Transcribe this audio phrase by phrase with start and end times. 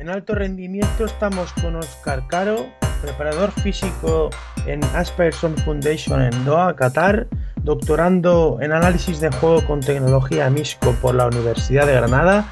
[0.00, 2.64] En alto rendimiento estamos con Oscar Caro,
[3.02, 4.30] preparador físico
[4.64, 7.26] en Asperson Foundation en Doha, Qatar,
[7.56, 12.50] doctorando en análisis de juego con tecnología MISCO por la Universidad de Granada,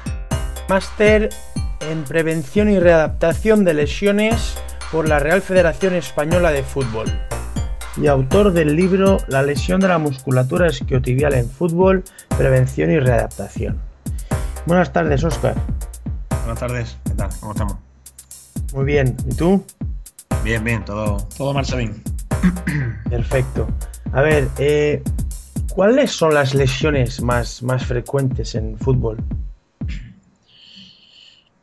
[0.69, 1.29] máster
[1.89, 4.55] en prevención y readaptación de lesiones
[4.91, 7.07] por la Real Federación Española de Fútbol
[7.97, 12.03] y autor del libro La lesión de la musculatura isquiotibial en fútbol,
[12.37, 13.81] prevención y readaptación.
[14.67, 15.55] Buenas tardes, Oscar.
[16.39, 17.29] Buenas tardes, ¿qué tal?
[17.39, 17.75] ¿Cómo estamos?
[18.73, 19.65] Muy bien, ¿y tú?
[20.43, 22.01] Bien, bien, todo, todo marcha bien.
[23.09, 23.67] Perfecto.
[24.13, 25.03] A ver, eh,
[25.69, 29.17] ¿cuáles son las lesiones más, más frecuentes en fútbol?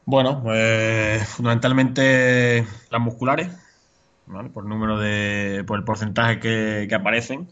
[0.04, 3.50] Bueno, pues fundamentalmente las musculares,
[4.52, 7.48] por número de, por el porcentaje que, que aparecen.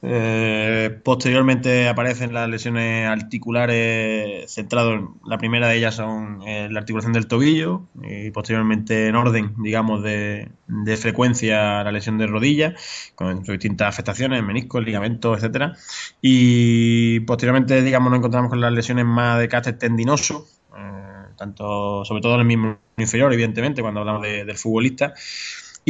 [0.00, 7.12] Eh, posteriormente aparecen las lesiones articulares centrados, la primera de ellas son eh, la articulación
[7.12, 10.50] del tobillo y posteriormente en orden, digamos, de,
[10.96, 12.74] frecuencia la lesión de rodilla
[13.16, 15.74] con sus distintas afectaciones, meniscos, ligamentos, etcétera.
[16.22, 22.22] Y posteriormente, digamos, nos encontramos con las lesiones más de carácter tendinoso, eh, tanto, sobre
[22.22, 25.14] todo en el mismo inferior, evidentemente, cuando hablamos de, del futbolista.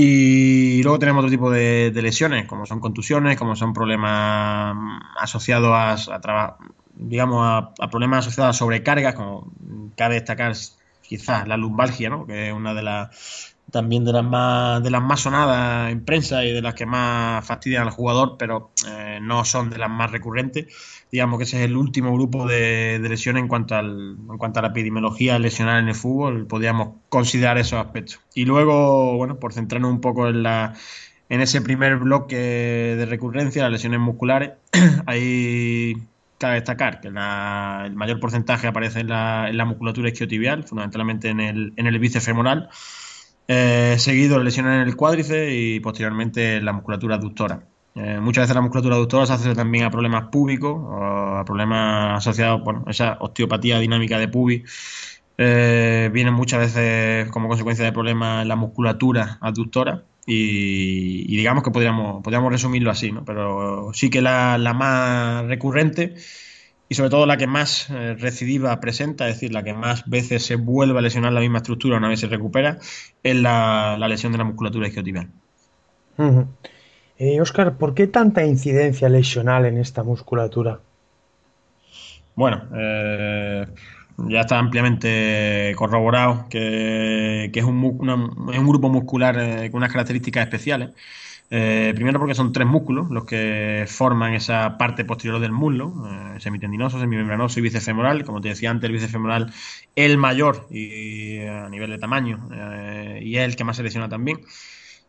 [0.01, 4.77] Y luego tenemos otro tipo de, lesiones, como son contusiones, como son problemas
[5.19, 6.57] asociados a, a
[6.95, 9.53] digamos, a, a, problemas asociados a sobrecargas, como
[9.97, 10.55] cabe destacar
[11.03, 12.29] quizás la lumbalgia, ¿no?
[12.29, 16.45] que es una de las también de las más de las más sonadas en prensa
[16.45, 20.11] y de las que más fastidian al jugador, pero eh, no son de las más
[20.11, 20.67] recurrentes.
[21.11, 24.61] Digamos que ese es el último grupo de, de lesiones en cuanto al en cuanto
[24.61, 28.21] a la epidemiología lesional en el fútbol, podríamos considerar esos aspectos.
[28.35, 30.75] Y luego, bueno, por centrarnos un poco en la
[31.29, 34.53] en ese primer bloque de recurrencia, las lesiones musculares,
[35.07, 35.95] ahí
[36.39, 41.29] cabe destacar que la, el mayor porcentaje aparece en la, en la musculatura isquiotibial, fundamentalmente
[41.29, 42.71] en el, en el bíceps femoral
[43.49, 47.63] eh, seguido lesiones en el cuádriceps y posteriormente la musculatura aductora.
[47.95, 52.63] Eh, muchas veces la musculatura aductora se hace también a problemas púbicos a problemas asociados,
[52.63, 54.63] bueno, esa osteopatía dinámica de pubis
[55.39, 61.65] eh, vienen muchas veces como consecuencia de problemas en la musculatura aductora y, y, digamos
[61.65, 63.25] que podríamos, podríamos resumirlo así, ¿no?
[63.25, 66.15] Pero sí que la, la más recurrente
[66.89, 70.45] y sobre todo la que más eh, recidiva presenta, es decir, la que más veces
[70.45, 72.79] se vuelve a lesionar la misma estructura una vez se recupera,
[73.23, 75.29] es la, la lesión de la musculatura isquiotibial.
[76.17, 76.47] Uh -huh.
[77.19, 80.81] eh, Oscar, ¿por qué tanta incidencia lesional en esta musculatura?
[82.35, 83.67] Bueno, eh,
[84.19, 88.15] ya está ampliamente corroborado que, que es, un, una,
[88.53, 90.91] es, un, grupo muscular eh, con unas características especiales.
[91.51, 96.41] Eh, primero porque son tres músculos los que forman esa parte posterior del muslo, eh,
[96.41, 98.25] semitendinoso, semimembranoso y bíceps femoral.
[98.25, 99.53] Como te decía antes, el bíceps femoral
[99.97, 104.09] el mayor y, a nivel de tamaño eh, y es el que más se lesiona
[104.09, 104.41] también.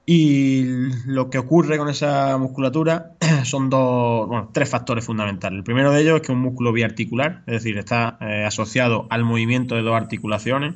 [0.06, 0.64] Y
[1.06, 3.12] lo que ocurre con esa musculatura
[3.44, 5.58] son dos, bueno, tres factores fundamentales.
[5.58, 9.06] El primero de ellos es que es un músculo biarticular, es decir, está eh, asociado
[9.12, 10.76] al movimiento de dos articulaciones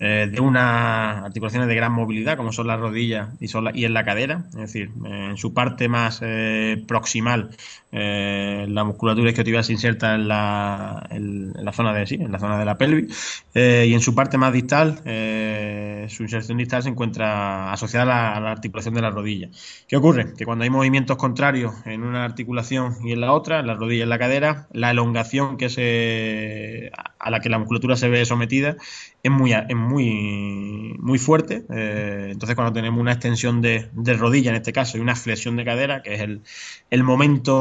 [0.00, 3.84] eh, de unas articulaciones de gran movilidad, como son las rodillas y, son la, y
[3.84, 7.50] en la cadera, es decir, en su parte más eh, proximal,
[7.90, 12.38] eh, la musculatura isquiotibial se inserta en la, en, la zona de sí, en la
[12.38, 16.82] zona de la pelvis, eh, y en su parte más distal, eh, su inserción distal
[16.82, 19.48] se encuentra asociada a la, a la, articulación de la rodilla.
[19.86, 20.34] ¿Qué ocurre?
[20.36, 24.00] Que cuando hay movimientos contrarios en una articulación y en la otra, en la rodilla
[24.00, 28.24] y en la cadera, la elongación que se, a la que la musculatura se ve
[28.24, 28.76] sometida
[29.22, 31.64] es muy, es muy, muy fuerte.
[31.70, 35.56] Eh, entonces, cuando tenemos una extensión de, de, rodilla, en este caso, y una flexión
[35.56, 36.42] de cadera, que es el,
[36.90, 37.56] el, momento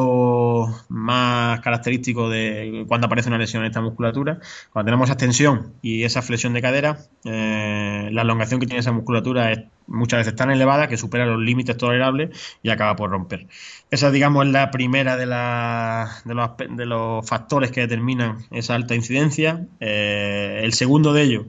[0.90, 4.40] más característico de cuando aparece una lesión en esta musculatura,
[4.72, 8.92] cuando tenemos esa extensión y esa flexión de cadera, eh, la elongación que tiene esa
[8.92, 13.48] musculatura es muchas veces tan elevada que supera los límites tolerables y acaba por romper.
[13.90, 19.66] Esa, digamos, es la primera de, de los factores que determinan esa alta incidencia.
[19.80, 21.46] Eh, el segundo de ellos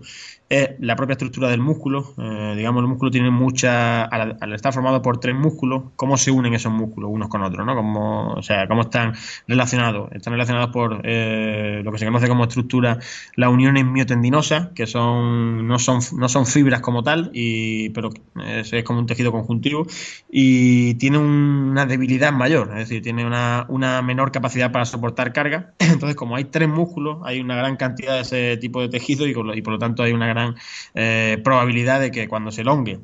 [0.49, 2.15] es la propia estructura del músculo.
[2.17, 4.05] Eh, digamos, el músculo tiene mucha.
[4.05, 7.67] Al, al, estar formado por tres músculos, ¿cómo se unen esos músculos unos con otros?
[7.67, 7.75] ¿no?
[7.75, 9.13] Como, o sea, ¿cómo están
[9.47, 10.11] relacionados?
[10.13, 12.99] Están relacionados por eh, lo que se conoce como estructura,
[13.37, 18.11] las uniones miotendinosas, que son no son, no son fibras como tal, y, pero
[18.47, 19.87] es, como un tejido conjuntivo,
[20.31, 25.33] y tiene un, una debilidad mayor, es decir, tiene una, una menor capacidad para soportar
[25.33, 25.75] carga.
[25.79, 29.31] Entonces, como hay tres músculos, hay una gran cantidad de ese tipo de tejido y,
[29.31, 33.01] y por lo tanto hay una gran gran probabilidad de que cuando se elongue,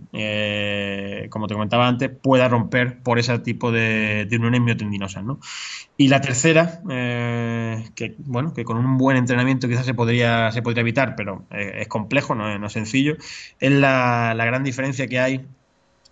[1.30, 5.24] como te comentaba antes, pueda romper por ese tipo de, de uniones miotendinosas.
[5.24, 5.40] ¿no?
[5.96, 10.82] Y la tercera, que bueno, que con un buen entrenamiento quizás se podría, se podría
[10.82, 13.16] evitar, pero es complejo, no es, sencillo,
[13.60, 15.46] es la gran diferencia que hay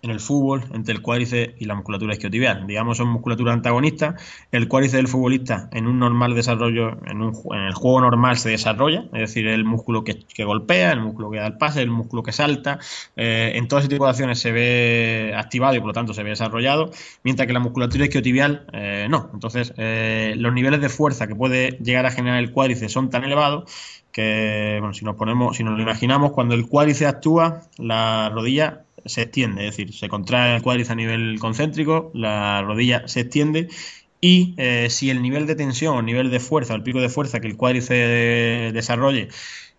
[0.03, 2.67] en el fútbol entre el cuádriceps y la musculatura isquiotibial.
[2.67, 4.21] Digamos, son musculaturas antagonistas.
[4.51, 8.49] El cuádriceps del futbolista en un normal desarrollo, en, un, en el juego normal se
[8.49, 12.21] desarrolla, es decir, el músculo que, golpea, el músculo que da el pase, el músculo
[12.21, 12.79] que salta.
[13.15, 16.21] Eh, en todo ese tipo de acciones se ve activado y por lo tanto se
[16.21, 16.91] ve desarrollado,
[17.23, 19.29] mientras que la musculatura isquiotibial eh, no.
[19.33, 23.23] Entonces, eh, los niveles de fuerza que puede llegar a generar el cuádriceps son tan
[23.23, 23.71] elevados
[24.11, 28.83] que, bueno, si nos ponemos, si nos lo imaginamos, cuando el cuádriceps actúa, la rodilla
[29.05, 33.69] se extiende, es decir, se contrae el cuádriceps a nivel concéntrico, la rodilla se extiende
[34.21, 37.39] y eh, si el nivel de tensión o nivel de fuerza, el pico de fuerza
[37.39, 39.29] que el cuádriceps desarrolle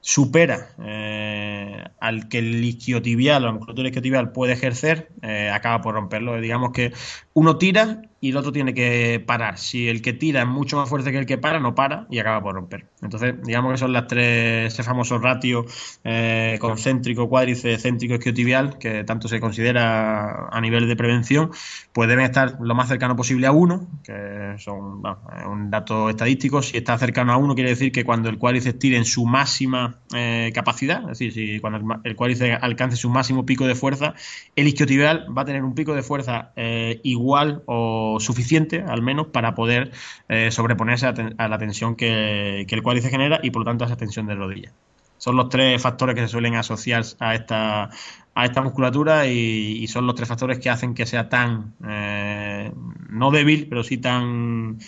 [0.05, 5.95] supera eh, al que el isquiotibial o la musculatura isquiotibial puede ejercer, eh, acaba por
[5.95, 6.39] romperlo.
[6.43, 6.93] Digamos que
[7.33, 9.59] uno tira y el otro tiene que parar.
[9.59, 12.21] Si el que tira es mucho más fuerte que el que para, no para y
[12.21, 12.87] acaba por romper.
[13.03, 15.67] Entonces, digamos que son las tres, ese famoso ratio
[16.05, 21.51] eh, concéntrico, cuádrice, céntrico, isquiotibial, que tanto se considera a nivel de prevención,
[21.93, 25.03] pues deben estar lo más cercano posible a uno, que son
[25.47, 26.63] un dato estadístico.
[26.63, 29.99] Si está cercano a uno, quiere decir que cuando el cuádrice tire en su máxima
[30.15, 34.15] eh, capacidad, es decir, si cuando el, cuádrice alcance su máximo pico de fuerza,
[34.57, 39.29] el isquiotibial va a tener un pico de fuerza eh, igual o suficiente, al menos,
[39.29, 39.93] para poder
[40.29, 43.97] eh, sobreponerse a, la tensión que, el cuádriceps genera y por lo tanto a esa
[43.97, 44.73] tensión de rodilla.
[45.19, 47.91] Son los tres factores que se suelen asociar a esta,
[48.35, 52.73] a esta musculatura y, son los tres factores que hacen que sea tan, eh,
[53.09, 54.79] no débil, pero sí tan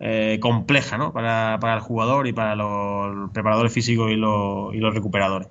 [0.00, 1.12] eh, compleja ¿no?
[1.12, 5.48] para, el jugador y para los preparadores físicos y los recuperadores.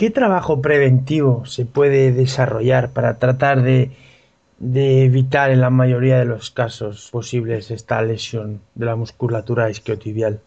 [0.00, 3.90] ¿Qué trabajo preventivo se puede desarrollar para tratar de,
[4.58, 10.40] evitar en la mayoría de los casos posibles esta lesión de la musculatura isquiotibial?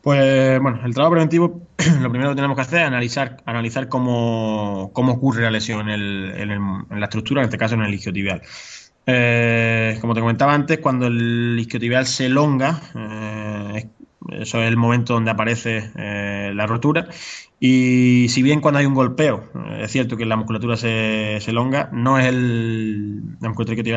[0.00, 1.60] Pues bueno, el trabajo preventivo,
[2.00, 7.04] lo primero que tenemos que hacer es analizar, analizar cómo, ocurre la lesión en, la
[7.04, 8.40] estructura, en este caso en el isquiotibial.
[9.04, 13.88] Eh, como te comentaba antes, cuando el isquiotibial se elonga, eh,
[14.30, 17.06] eso es el momento donde aparece eh, la rotura
[17.62, 21.50] y si bien cuando hay un golpeo, eh, es cierto que la musculatura se, se
[21.50, 23.22] elonga, no es el,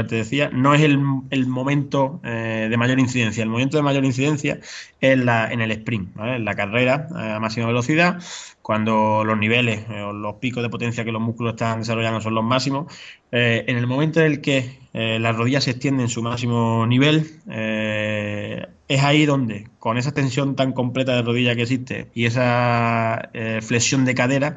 [0.05, 0.99] te decía, no es el,
[1.29, 3.41] el momento eh, de mayor incidencia.
[3.41, 4.59] El momento de mayor incidencia
[4.99, 8.21] es la, en el sprint, en la carrera a máxima velocidad,
[8.61, 12.43] cuando los niveles o los picos de potencia que los músculos están desarrollando son los
[12.43, 12.93] máximos.
[13.31, 19.03] en el momento en el que las rodillas se extienden en su máximo nivel, es
[19.03, 24.05] ahí donde, con esa tensión tan completa de rodilla que existe y esa eh, flexión
[24.05, 24.55] de cadera,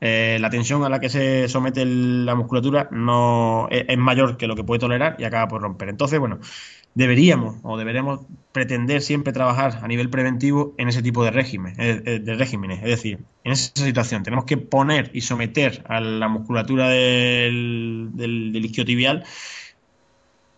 [0.00, 4.56] eh, la tensión a la que se somete la musculatura no es, mayor que lo
[4.56, 5.90] que puede tolerar y acaba por romper.
[5.90, 6.38] Entonces, bueno,
[6.94, 8.20] deberíamos o deberemos
[8.52, 12.78] pretender siempre trabajar a nivel preventivo en ese tipo de régimen, eh, de regímenes.
[12.78, 18.52] Es decir, en esa situación tenemos que poner y someter a la musculatura del, del,
[18.52, 19.24] del isquiotibial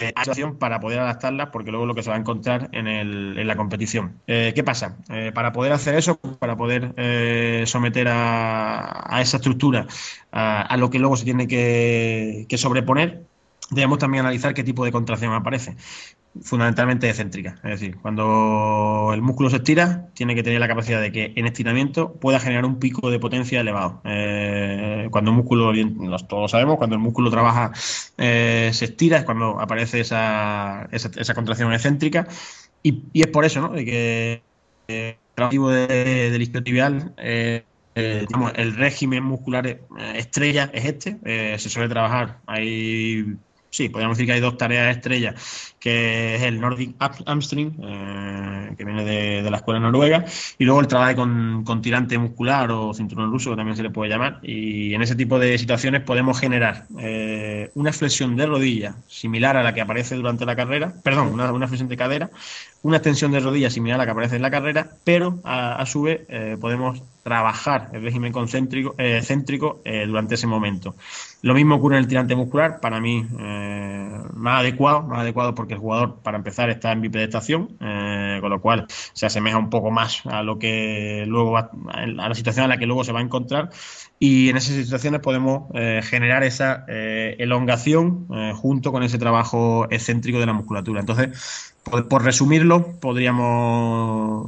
[0.09, 3.47] situación para poder adaptarlas, porque luego lo que se va a encontrar en, el, en
[3.47, 4.21] la competición.
[4.27, 4.97] Eh, ¿Qué pasa?
[5.11, 9.87] Eh, para poder hacer eso, para poder eh, someter a, esa estructura
[10.31, 13.23] a, lo que luego se tiene que sobreponer,
[13.71, 15.77] debemos también analizar qué tipo de contracción aparece
[16.41, 17.57] fundamentalmente excéntrica.
[17.63, 21.47] Es decir, cuando el músculo se estira, tiene que tener la capacidad de que en
[21.47, 24.01] estiramiento pueda generar un pico de potencia elevado.
[24.05, 25.73] Eh, cuando el músculo,
[26.29, 27.73] todos sabemos, cuando el músculo trabaja,
[28.17, 30.89] eh, se estira, es cuando aparece esa,
[31.35, 32.27] contracción excéntrica.
[32.83, 33.69] Y, es por eso, ¿no?
[33.69, 34.43] De que
[34.89, 37.15] eh, el del isquiotibial
[37.95, 39.81] el régimen muscular
[40.15, 41.59] estrella es este.
[41.59, 42.39] se suele trabajar.
[42.47, 43.37] Hay
[43.73, 46.95] sí, podríamos decir que hay dos tareas estrellas, que es el Nordic
[47.27, 50.27] Hamstring, eh, que viene de, la escuela noruega,
[50.59, 54.11] y luego el trabajo con, tirante muscular o cinturón ruso, que también se le puede
[54.11, 54.41] llamar.
[54.43, 59.63] Y en ese tipo de situaciones podemos generar eh, una flexión de rodilla similar a
[59.63, 62.31] la que aparece durante la carrera, perdón, una, flexión de cadera,
[62.83, 66.03] una extensión de rodilla similar a la que aparece en la carrera, pero a, su
[66.03, 70.95] vez eh, podemos trabajar el régimen concéntrico, céntrico durante ese momento.
[71.43, 75.75] Lo mismo ocurre en el tirante muscular, para mí eh, más adecuado, más adecuado porque
[75.75, 79.91] el jugador, para empezar, está en bipedestación, eh, con lo cual se asemeja un poco
[79.91, 83.19] más a lo que luego va, a la situación a la que luego se va
[83.19, 83.71] a encontrar
[84.25, 85.65] y en esas situaciones podemos
[86.05, 91.01] generar esa elongación junto con ese trabajo excéntrico de la musculatura.
[91.01, 94.47] Entonces, por, resumirlo, podríamos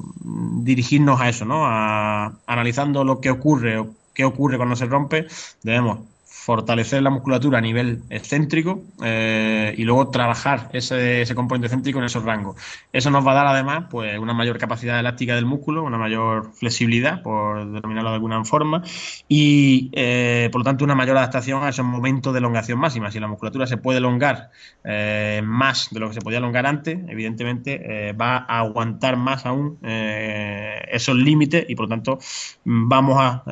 [0.62, 1.66] dirigirnos a eso, ¿no?
[1.66, 5.26] A, analizando lo que ocurre o qué ocurre cuando se rompe,
[5.64, 5.98] debemos
[6.44, 12.22] fortalecer la musculatura a nivel excéntrico eh, y luego trabajar ese, componente excéntrico en esos
[12.22, 12.56] rangos.
[12.92, 16.52] Eso nos va a dar además pues, una mayor capacidad elástica del músculo, una mayor
[16.52, 18.82] flexibilidad, por denominarlo de alguna forma,
[19.26, 23.10] y eh, por lo tanto una mayor adaptación a esos momentos de elongación máxima.
[23.10, 24.50] Si la musculatura se puede elongar
[24.84, 29.78] eh, más de lo que se podía elongar antes, evidentemente va a aguantar más aún
[29.82, 32.18] esos límites y por lo tanto
[32.64, 33.42] vamos a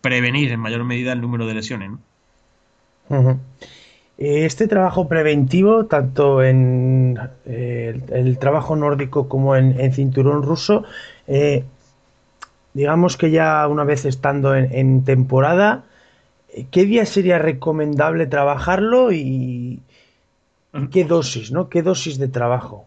[0.00, 1.90] prevenir en mayor medida el número de lesiones.
[4.18, 10.84] Este trabajo preventivo, tanto en eh, el, trabajo nórdico como en, cinturón ruso,
[11.26, 11.64] eh,
[12.72, 15.84] digamos que ya una vez estando en, temporada,
[16.54, 19.80] eh, ¿qué día sería recomendable trabajarlo y,
[20.90, 21.68] qué dosis, ¿no?
[21.68, 22.86] ¿Qué dosis de trabajo?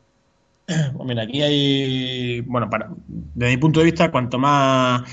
[0.65, 5.03] Pues mira, aquí hay, bueno, para, desde mi punto de vista, cuanto más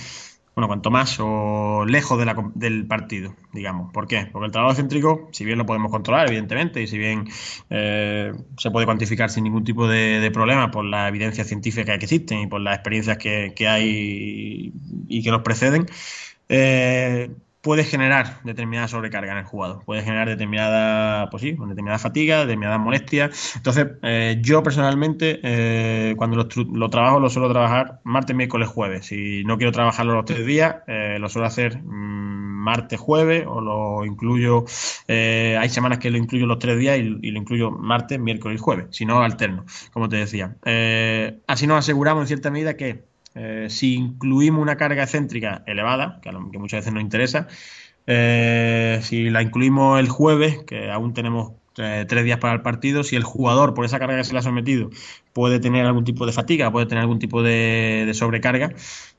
[0.56, 2.18] bueno, cuanto más o lejos
[2.54, 3.92] del partido, digamos.
[3.92, 4.26] ¿Por qué?
[4.32, 7.28] Porque el trabajo céntrico, si bien lo podemos controlar, evidentemente, y si bien
[7.68, 12.38] eh, se puede cuantificar sin ningún tipo de, problema por la evidencia científica que existen
[12.38, 14.72] y por las experiencias que, hay
[15.08, 15.84] y que nos preceden,
[16.48, 17.30] eh,
[17.66, 22.78] puede generar determinada sobrecarga en el jugador, puede generar determinada, pues sí, determinada fatiga, determinada
[22.78, 23.28] molestia.
[23.56, 29.06] Entonces, eh, yo personalmente, eh, cuando lo, trabajo, lo suelo trabajar martes, miércoles, jueves.
[29.06, 33.60] Si no quiero trabajarlo los tres días, eh, lo suelo hacer mm, martes, jueves, o
[33.60, 34.64] lo incluyo,
[35.08, 38.62] hay semanas que lo incluyo los tres días y, y, lo incluyo martes, miércoles y
[38.62, 40.54] jueves, si no, alterno, como te decía.
[41.48, 46.32] así nos aseguramos en cierta medida que eh, si incluimos una carga excéntrica elevada, que,
[46.32, 47.48] muchas veces nos interesa,
[48.06, 53.04] eh, si la incluimos el jueves, que aún tenemos eh, tres días para el partido,
[53.04, 54.88] si el jugador, por esa carga que se le ha sometido,
[55.34, 58.72] puede tener algún tipo de fatiga, puede tener algún tipo de, sobrecarga,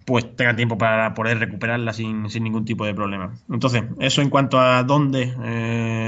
[0.06, 3.36] pues tenga tiempo para poder recuperarla sin, ningún tipo de problema.
[3.52, 5.32] Entonces, eso en cuanto a dónde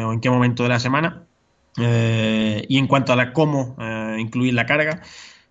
[0.04, 1.25] o en qué momento de la semana.
[1.78, 3.75] y en cuanto a la cómo
[4.18, 5.01] incluir la carga,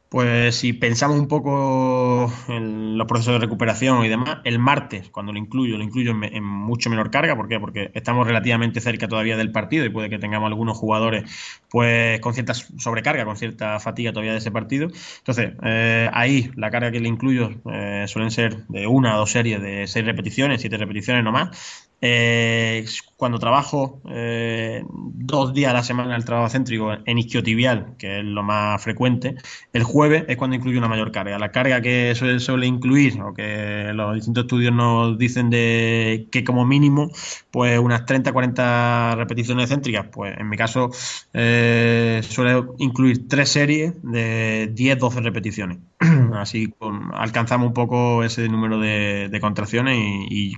[0.09, 5.33] pues si pensamos un poco en los procesos de recuperación y demás, el martes, cuando
[5.33, 7.37] lo incluyo, lo incluyo en, mucho menor carga.
[7.37, 7.61] ¿Por qué?
[7.61, 11.31] Porque estamos relativamente cerca todavía del partido y puede que tengamos algunos jugadores
[11.71, 14.89] pues con cierta sobrecarga, con cierta fatiga todavía de ese partido.
[15.19, 19.31] Entonces, eh, ahí la carga que le incluyo eh, suelen ser de una o dos
[19.31, 21.88] series de seis repeticiones, siete repeticiones no más.
[22.01, 22.85] Eh,
[23.17, 28.25] cuando trabajo eh, dos días a la semana el trabajo céntrico en isquiotibial, que es
[28.25, 29.35] lo más frecuente,
[29.73, 31.39] el jueves es cuando incluyo una mayor carga.
[31.39, 36.65] La carga que suele, incluir, o que los distintos estudios nos dicen de que como
[36.65, 37.11] mínimo,
[37.51, 40.91] pues unas 30-40 repeticiones céntricas, pues en mi caso
[41.33, 45.79] eh, suele incluir tres series de 10-12 repeticiones.
[46.35, 46.73] Así
[47.15, 49.97] alcanzamos un poco ese número de, contracciones
[50.31, 50.57] y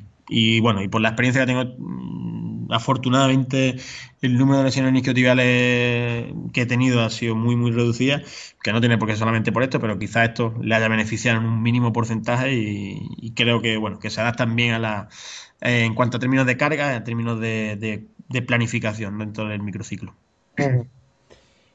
[0.61, 3.77] bueno, y por la experiencia que tengo, mm, afortunadamente
[4.23, 8.23] el número de lesiones isquiotibiales que he tenido ha sido muy, muy reducida,
[8.63, 11.47] que no tiene por qué solamente por esto, pero quizás esto le haya beneficiado en
[11.47, 15.09] un mínimo porcentaje y, creo que, bueno, que se adaptan bien a la,
[15.61, 18.07] eh, en cuanto a términos de carga, en términos de,
[18.47, 20.15] planificación dentro del microciclo.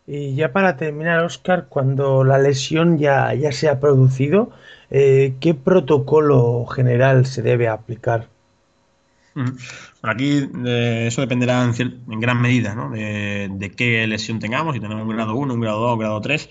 [0.08, 4.52] Y ya para terminar, Oscar, cuando la lesión ya, ya se ha producido,
[4.92, 8.28] eh, ¿qué protocolo general se debe aplicar?
[10.02, 15.36] Aquí eh, eso dependerá en, gran medida de, qué lesión tengamos, si tenemos un grado
[15.36, 16.50] 1, un grado 2, un grado 3.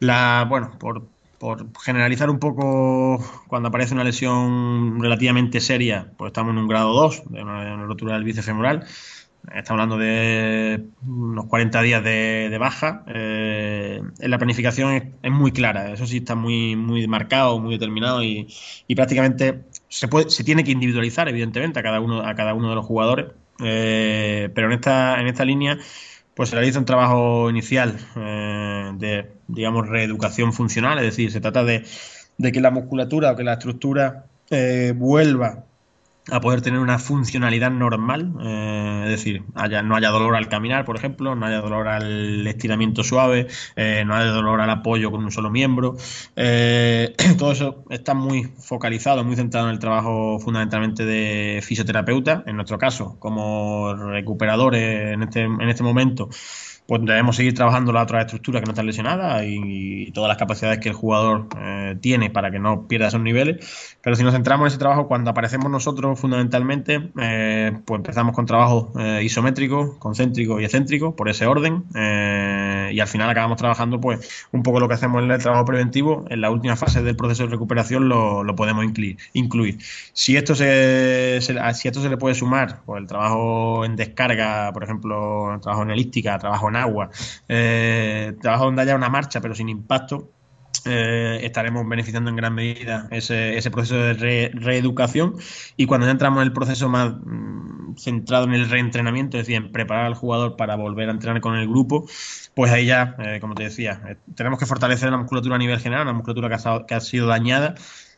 [0.00, 1.06] La, bueno, por,
[1.82, 7.22] generalizar un poco, cuando aparece una lesión relativamente seria, pues estamos en un grado 2,
[7.30, 8.86] de una, rotura del bíceps femoral.
[9.48, 13.04] Estamos hablando de unos 40 días de, baja.
[13.08, 18.46] Eh, la planificación es, muy clara, eso sí está muy, muy marcado, muy determinado y,
[18.94, 22.86] prácticamente se, se tiene que individualizar, evidentemente, a cada uno, a cada uno de los
[22.86, 23.26] jugadores.
[23.64, 25.78] Eh, pero en esta, en esta línea,
[26.34, 31.64] pues se realiza un trabajo inicial eh, de, digamos, reeducación funcional, es decir, se trata
[31.64, 31.84] de,
[32.38, 35.64] de que la musculatura o que la estructura eh, vuelva
[36.30, 40.84] a poder tener una funcionalidad normal, eh, es decir, haya, no haya dolor al caminar,
[40.84, 45.24] por ejemplo, no haya dolor al estiramiento suave, eh, no haya dolor al apoyo con
[45.24, 45.96] un solo miembro.
[46.36, 52.56] Eh, todo eso está muy focalizado, muy centrado en el trabajo fundamentalmente de fisioterapeuta, en
[52.56, 56.28] nuestro caso, como recuperadores en este, en este momento
[56.86, 60.78] pues debemos seguir trabajando la otra estructura que no está lesionada y, todas las capacidades
[60.80, 63.96] que el jugador eh, tiene para que no pierda esos niveles.
[64.02, 68.44] Pero si nos centramos en ese trabajo, cuando aparecemos nosotros fundamentalmente, eh, pues empezamos con
[68.44, 71.84] trabajo eh, isométrico, concéntrico y excéntrico, por ese orden,
[72.92, 76.26] y al final acabamos trabajando pues un poco lo que hacemos en el trabajo preventivo,
[76.28, 78.84] en la última fase del proceso de recuperación lo, podemos
[79.32, 79.78] incluir.
[80.12, 84.84] Si esto se, si esto se le puede sumar, pues el trabajo en descarga, por
[84.84, 87.10] ejemplo, trabajo en elíptica, trabajo en agua,
[87.48, 90.30] eh, trabajo donde haya una marcha pero sin impacto,
[90.84, 95.36] eh, estaremos beneficiando en gran medida ese, proceso de reeducación.
[95.76, 99.56] Y cuando ya entramos en el proceso más mm, centrado en el reentrenamiento, es decir,
[99.56, 102.06] en preparar al jugador para volver a entrenar con el grupo,
[102.54, 106.02] pues ahí ya, eh, como te decía, tenemos que fortalecer la musculatura a nivel general,
[106.04, 107.74] una musculatura que ha sido dañada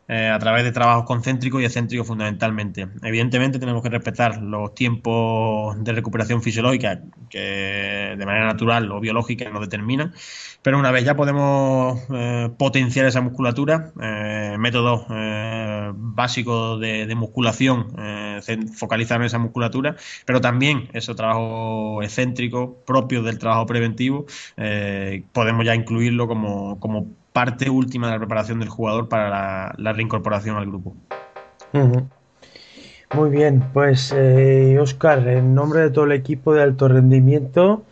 [0.06, 2.88] eh, a través de trabajos concéntricos y excéntricos fundamentalmente.
[3.02, 9.49] Evidentemente tenemos que respetar los tiempos de recuperación fisiológica que de manera natural o biológica
[9.49, 10.12] nos determinan,
[10.61, 15.06] pero una vez ya podemos eh, potenciar esa musculatura, eh, métodos
[15.96, 17.87] básicos de, musculación,
[18.76, 19.96] focalizar en esa musculatura,
[20.26, 24.26] pero también ese trabajo excéntrico propio del trabajo preventivo,
[25.32, 30.57] podemos ya incluirlo como, como parte última de la preparación del jugador para la, reincorporación
[30.57, 30.95] al grupo.
[33.12, 34.14] Muy bien, pues
[34.81, 37.83] Oscar, eh, en nombre de todo el equipo de alto rendimiento,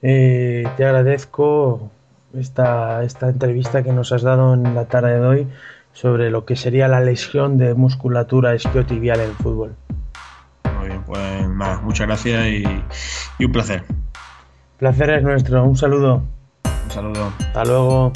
[0.00, 1.90] eh, te agradezco
[2.32, 5.46] esta, esta entrevista que nos has dado en la tarde de hoy
[5.92, 9.76] sobre lo que sería la lesión de musculatura isquiotibial en el fútbol.
[10.78, 12.64] Muy bien, pues nada, muchas gracias y,
[13.38, 13.84] y un placer.
[14.78, 16.22] Placer es nuestro, un saludo.
[16.84, 17.32] Un saludo.
[17.38, 18.12] Hasta luego.